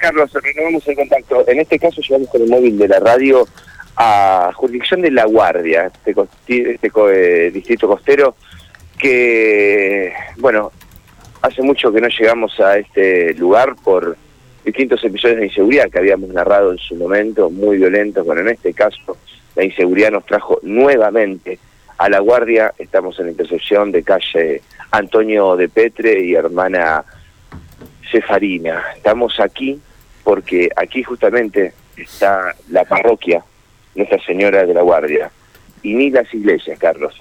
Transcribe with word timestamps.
Carlos, 0.00 0.32
renovamos 0.32 0.88
el 0.88 0.96
contacto. 0.96 1.44
En 1.46 1.60
este 1.60 1.78
caso 1.78 2.00
llevamos 2.00 2.30
con 2.30 2.42
el 2.42 2.48
móvil 2.48 2.78
de 2.78 2.88
la 2.88 2.98
radio 2.98 3.46
a 3.96 4.50
jurisdicción 4.54 5.02
de 5.02 5.10
La 5.10 5.26
Guardia, 5.26 5.92
este, 6.06 6.14
este 6.72 6.90
eh, 7.12 7.50
distrito 7.52 7.86
costero, 7.86 8.34
que, 8.98 10.12
bueno, 10.38 10.72
hace 11.42 11.62
mucho 11.62 11.92
que 11.92 12.00
no 12.00 12.08
llegamos 12.08 12.58
a 12.60 12.78
este 12.78 13.34
lugar 13.34 13.76
por 13.84 14.16
distintos 14.64 15.04
episodios 15.04 15.38
de 15.38 15.46
inseguridad 15.46 15.90
que 15.90 15.98
habíamos 15.98 16.30
narrado 16.30 16.72
en 16.72 16.78
su 16.78 16.94
momento, 16.94 17.50
muy 17.50 17.76
violentos. 17.76 18.24
Bueno, 18.24 18.40
en 18.40 18.48
este 18.48 18.72
caso, 18.72 19.18
la 19.54 19.64
inseguridad 19.64 20.12
nos 20.12 20.24
trajo 20.24 20.60
nuevamente 20.62 21.58
a 21.98 22.08
La 22.08 22.20
Guardia. 22.20 22.72
Estamos 22.78 23.18
en 23.18 23.26
la 23.26 23.30
intersección 23.32 23.92
de 23.92 24.02
calle 24.02 24.62
Antonio 24.92 25.56
de 25.56 25.68
Petre 25.68 26.24
y 26.24 26.34
hermana 26.34 27.04
Cefarina. 28.10 28.82
Estamos 28.96 29.38
aquí 29.40 29.78
porque 30.30 30.70
aquí 30.76 31.02
justamente 31.02 31.72
está 31.96 32.54
la 32.68 32.84
parroquia 32.84 33.42
Nuestra 33.96 34.24
Señora 34.24 34.64
de 34.64 34.72
la 34.72 34.82
Guardia. 34.82 35.28
Y 35.82 35.94
ni 35.94 36.08
las 36.08 36.32
iglesias, 36.32 36.78
Carlos, 36.78 37.20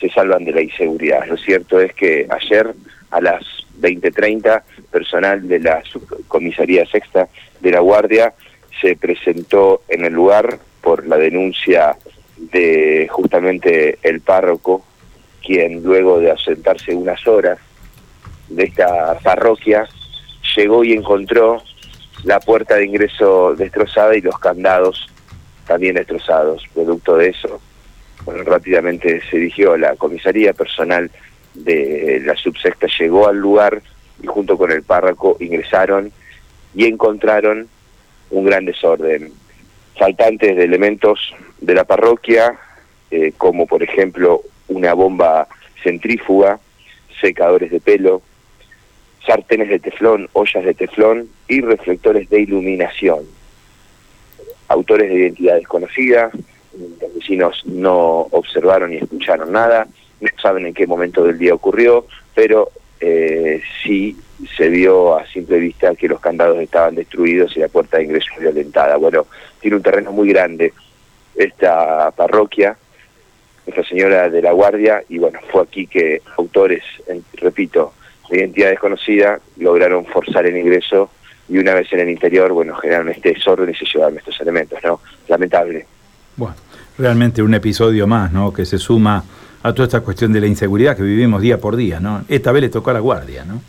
se 0.00 0.08
salvan 0.08 0.46
de 0.46 0.52
la 0.52 0.62
inseguridad. 0.62 1.26
Lo 1.26 1.36
cierto 1.36 1.78
es 1.78 1.92
que 1.92 2.26
ayer 2.30 2.72
a 3.10 3.20
las 3.20 3.44
20.30, 3.82 4.62
personal 4.90 5.46
de 5.46 5.60
la 5.60 5.82
Comisaría 6.26 6.86
Sexta 6.86 7.28
de 7.60 7.70
la 7.70 7.80
Guardia 7.80 8.32
se 8.80 8.96
presentó 8.96 9.82
en 9.86 10.06
el 10.06 10.14
lugar 10.14 10.58
por 10.80 11.06
la 11.06 11.18
denuncia 11.18 11.98
de 12.38 13.08
justamente 13.10 13.98
el 14.02 14.22
párroco, 14.22 14.86
quien 15.44 15.82
luego 15.82 16.18
de 16.18 16.30
asentarse 16.30 16.94
unas 16.94 17.26
horas 17.26 17.58
de 18.48 18.64
esta 18.64 19.18
parroquia, 19.22 19.86
llegó 20.56 20.82
y 20.82 20.94
encontró 20.94 21.62
la 22.24 22.40
puerta 22.40 22.76
de 22.76 22.86
ingreso 22.86 23.54
destrozada 23.54 24.16
y 24.16 24.20
los 24.20 24.38
candados 24.38 25.08
también 25.66 25.94
destrozados. 25.94 26.64
Producto 26.74 27.16
de 27.16 27.28
eso, 27.28 27.60
bueno, 28.24 28.42
rápidamente 28.44 29.20
se 29.30 29.38
dirigió 29.38 29.74
a 29.74 29.78
la 29.78 29.96
comisaría 29.96 30.52
personal 30.52 31.10
de 31.54 32.22
la 32.24 32.36
subsecta, 32.36 32.86
llegó 32.98 33.28
al 33.28 33.38
lugar 33.38 33.82
y 34.22 34.26
junto 34.26 34.56
con 34.56 34.70
el 34.70 34.82
párroco 34.82 35.36
ingresaron 35.40 36.12
y 36.74 36.86
encontraron 36.86 37.68
un 38.30 38.44
gran 38.44 38.64
desorden. 38.64 39.32
Faltantes 39.96 40.56
de 40.56 40.64
elementos 40.64 41.34
de 41.60 41.74
la 41.74 41.84
parroquia, 41.84 42.58
eh, 43.10 43.32
como 43.36 43.66
por 43.66 43.82
ejemplo 43.82 44.42
una 44.68 44.94
bomba 44.94 45.48
centrífuga, 45.82 46.60
secadores 47.20 47.70
de 47.70 47.80
pelo, 47.80 48.22
sartenes 49.28 49.68
de 49.68 49.78
teflón, 49.78 50.28
ollas 50.32 50.64
de 50.64 50.72
teflón 50.72 51.28
y 51.48 51.60
reflectores 51.60 52.30
de 52.30 52.40
iluminación. 52.40 53.26
Autores 54.68 55.10
de 55.10 55.16
identidad 55.16 55.56
desconocida, 55.56 56.30
los 57.00 57.14
vecinos 57.14 57.62
no 57.66 58.26
observaron 58.30 58.90
ni 58.90 58.96
escucharon 58.96 59.52
nada, 59.52 59.86
no 60.20 60.28
saben 60.40 60.66
en 60.66 60.74
qué 60.74 60.86
momento 60.86 61.24
del 61.24 61.38
día 61.38 61.54
ocurrió, 61.54 62.06
pero 62.34 62.70
eh, 63.00 63.60
sí 63.82 64.16
se 64.56 64.68
vio 64.70 65.16
a 65.16 65.26
simple 65.26 65.58
vista 65.58 65.94
que 65.94 66.08
los 66.08 66.20
candados 66.20 66.58
estaban 66.58 66.94
destruidos 66.94 67.54
y 67.54 67.60
la 67.60 67.68
puerta 67.68 67.98
de 67.98 68.04
ingreso 68.04 68.30
violentada. 68.40 68.96
Bueno, 68.96 69.26
tiene 69.60 69.76
un 69.76 69.82
terreno 69.82 70.10
muy 70.10 70.30
grande 70.30 70.72
esta 71.34 72.10
parroquia, 72.12 72.78
Nuestra 73.66 73.84
Señora 73.84 74.30
de 74.30 74.40
la 74.40 74.52
Guardia, 74.52 75.02
y 75.10 75.18
bueno, 75.18 75.38
fue 75.52 75.62
aquí 75.62 75.86
que 75.86 76.22
autores, 76.38 76.82
repito, 77.34 77.92
de 78.30 78.38
identidad 78.38 78.70
desconocida 78.70 79.40
lograron 79.58 80.04
forzar 80.06 80.46
el 80.46 80.56
ingreso 80.56 81.10
y 81.48 81.58
una 81.58 81.74
vez 81.74 81.92
en 81.92 82.00
el 82.00 82.10
interior, 82.10 82.52
bueno, 82.52 82.76
generalmente 82.76 83.32
desorden 83.32 83.70
y 83.70 83.74
se 83.74 83.86
llevaron 83.86 84.18
estos 84.18 84.38
elementos, 84.40 84.78
¿no? 84.84 85.00
Lamentable. 85.28 85.86
Bueno, 86.36 86.54
realmente 86.98 87.42
un 87.42 87.54
episodio 87.54 88.06
más, 88.06 88.32
¿no? 88.32 88.52
Que 88.52 88.66
se 88.66 88.78
suma 88.78 89.24
a 89.62 89.72
toda 89.72 89.86
esta 89.86 90.00
cuestión 90.00 90.32
de 90.32 90.40
la 90.40 90.46
inseguridad 90.46 90.96
que 90.96 91.02
vivimos 91.02 91.40
día 91.40 91.58
por 91.58 91.76
día, 91.76 92.00
¿no? 92.00 92.24
Esta 92.28 92.52
vez 92.52 92.62
le 92.62 92.68
tocó 92.68 92.90
a 92.90 92.94
la 92.94 93.00
guardia, 93.00 93.44
¿no? 93.44 93.60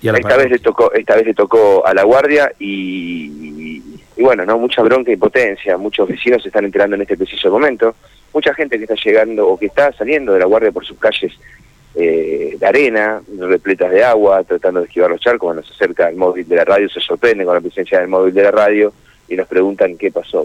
esta 0.00 0.36
vez 0.36 0.50
le 0.50 0.58
tocó, 0.60 0.92
esta 0.92 1.16
vez 1.16 1.26
le 1.26 1.34
tocó 1.34 1.84
a 1.84 1.92
la 1.92 2.04
guardia 2.04 2.52
y, 2.58 3.82
y, 4.16 4.22
bueno, 4.22 4.44
no 4.46 4.56
mucha 4.56 4.80
bronca 4.82 5.10
y 5.10 5.16
potencia, 5.16 5.76
muchos 5.76 6.08
vecinos 6.08 6.40
se 6.42 6.50
están 6.50 6.64
enterando 6.64 6.94
en 6.94 7.02
este 7.02 7.16
preciso 7.16 7.50
momento, 7.50 7.96
mucha 8.32 8.54
gente 8.54 8.76
que 8.78 8.84
está 8.84 8.94
llegando 8.94 9.48
o 9.48 9.58
que 9.58 9.66
está 9.66 9.92
saliendo 9.92 10.32
de 10.32 10.38
la 10.38 10.46
guardia 10.46 10.70
por 10.70 10.86
sus 10.86 10.98
calles 10.98 11.32
eh, 11.94 12.56
de 12.58 12.66
arena, 12.66 13.20
repletas 13.38 13.90
de 13.90 14.04
agua, 14.04 14.44
tratando 14.44 14.80
de 14.80 14.86
esquivar 14.86 15.10
los 15.10 15.20
charcos, 15.20 15.46
cuando 15.46 15.62
se 15.62 15.72
acerca 15.72 16.08
el 16.08 16.16
móvil 16.16 16.46
de 16.46 16.56
la 16.56 16.64
radio 16.64 16.88
se 16.88 17.00
sorprende 17.00 17.44
con 17.44 17.54
la 17.54 17.60
presencia 17.60 17.98
del 17.98 18.08
móvil 18.08 18.34
de 18.34 18.42
la 18.42 18.50
radio 18.50 18.92
y 19.28 19.36
nos 19.36 19.48
preguntan 19.48 19.96
qué 19.96 20.10
pasó. 20.10 20.44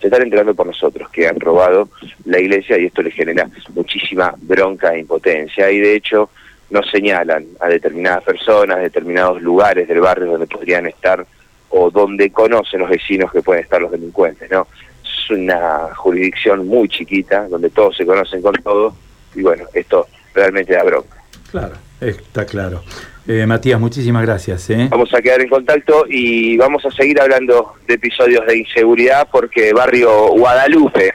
Se 0.00 0.06
están 0.06 0.22
enterando 0.22 0.54
por 0.54 0.66
nosotros 0.66 1.08
que 1.10 1.26
han 1.26 1.38
robado 1.40 1.88
la 2.24 2.38
iglesia 2.38 2.78
y 2.78 2.86
esto 2.86 3.02
les 3.02 3.14
genera 3.14 3.48
muchísima 3.74 4.34
bronca 4.38 4.94
e 4.94 5.00
impotencia 5.00 5.70
y 5.70 5.80
de 5.80 5.94
hecho 5.94 6.30
nos 6.70 6.88
señalan 6.90 7.46
a 7.60 7.68
determinadas 7.68 8.24
personas, 8.24 8.80
determinados 8.80 9.40
lugares 9.40 9.88
del 9.88 10.00
barrio 10.00 10.32
donde 10.32 10.46
podrían 10.46 10.86
estar 10.86 11.24
o 11.70 11.90
donde 11.90 12.30
conocen 12.30 12.80
los 12.80 12.90
vecinos 12.90 13.32
que 13.32 13.42
pueden 13.42 13.64
estar 13.64 13.80
los 13.80 13.90
delincuentes, 13.90 14.50
¿no? 14.50 14.66
Es 15.02 15.30
una 15.30 15.94
jurisdicción 15.94 16.66
muy 16.66 16.88
chiquita 16.88 17.48
donde 17.48 17.70
todos 17.70 17.96
se 17.96 18.06
conocen 18.06 18.42
con 18.42 18.54
todo 18.54 18.94
y 19.34 19.42
bueno, 19.42 19.64
esto 19.74 20.06
realmente 20.38 20.72
da 20.72 20.84
bronca. 20.84 21.22
Claro, 21.50 21.74
está 22.00 22.44
claro. 22.46 22.82
Eh, 23.26 23.44
Matías, 23.46 23.78
muchísimas 23.78 24.22
gracias. 24.22 24.70
¿eh? 24.70 24.88
Vamos 24.90 25.12
a 25.12 25.20
quedar 25.20 25.42
en 25.42 25.50
contacto 25.50 26.06
y 26.08 26.56
vamos 26.56 26.82
a 26.86 26.90
seguir 26.90 27.20
hablando 27.20 27.74
de 27.86 27.94
episodios 27.94 28.46
de 28.46 28.56
inseguridad 28.56 29.28
porque 29.30 29.74
barrio 29.74 30.28
Guadalupe 30.28 31.12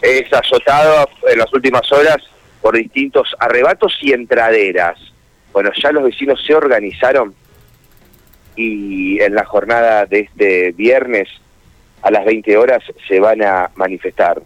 es 0.00 0.32
azotado 0.32 1.08
en 1.28 1.38
las 1.38 1.52
últimas 1.52 1.90
horas 1.90 2.18
por 2.62 2.76
distintos 2.76 3.34
arrebatos 3.40 3.98
y 4.00 4.12
entraderas. 4.12 4.96
Bueno, 5.52 5.70
ya 5.82 5.90
los 5.90 6.04
vecinos 6.04 6.40
se 6.46 6.54
organizaron 6.54 7.34
y 8.54 9.20
en 9.20 9.34
la 9.34 9.44
jornada 9.44 10.06
de 10.06 10.20
este 10.20 10.70
viernes 10.72 11.28
a 12.02 12.12
las 12.12 12.24
20 12.24 12.56
horas 12.56 12.82
se 13.08 13.18
van 13.18 13.42
a 13.42 13.70
manifestar. 13.74 14.40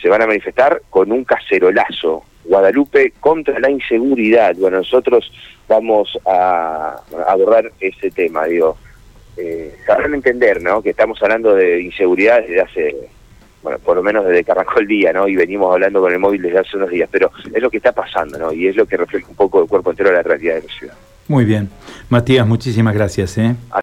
Se 0.00 0.08
van 0.08 0.22
a 0.22 0.26
manifestar 0.26 0.80
con 0.88 1.12
un 1.12 1.24
cacerolazo 1.24 2.24
Guadalupe 2.44 3.12
contra 3.20 3.58
la 3.60 3.70
inseguridad. 3.70 4.54
Bueno, 4.56 4.78
nosotros 4.78 5.30
vamos 5.68 6.18
a 6.26 6.96
abordar 7.26 7.72
ese 7.80 8.10
tema, 8.10 8.44
digo, 8.46 8.76
eh, 9.36 9.74
sabrán 9.86 10.14
entender, 10.14 10.60
¿no? 10.62 10.82
Que 10.82 10.90
estamos 10.90 11.22
hablando 11.22 11.54
de 11.54 11.80
inseguridad 11.80 12.40
desde 12.40 12.60
hace, 12.60 12.96
bueno, 13.62 13.78
por 13.78 13.96
lo 13.96 14.02
menos 14.02 14.26
desde 14.26 14.44
el 14.78 14.86
día, 14.86 15.12
¿no? 15.12 15.26
Y 15.28 15.36
venimos 15.36 15.72
hablando 15.72 16.00
con 16.00 16.12
el 16.12 16.18
móvil 16.18 16.42
desde 16.42 16.58
hace 16.58 16.76
unos 16.76 16.90
días, 16.90 17.08
pero 17.10 17.30
es 17.52 17.62
lo 17.62 17.70
que 17.70 17.78
está 17.78 17.92
pasando, 17.92 18.38
¿no? 18.38 18.52
Y 18.52 18.66
es 18.66 18.76
lo 18.76 18.86
que 18.86 18.96
refleja 18.96 19.28
un 19.28 19.36
poco 19.36 19.62
el 19.62 19.68
cuerpo 19.68 19.90
entero 19.90 20.10
de 20.10 20.16
la 20.16 20.22
realidad 20.22 20.56
de 20.56 20.62
la 20.62 20.74
ciudad. 20.74 20.94
Muy 21.28 21.44
bien. 21.44 21.70
Matías, 22.10 22.46
muchísimas 22.46 22.94
gracias, 22.94 23.38
¿eh? 23.38 23.54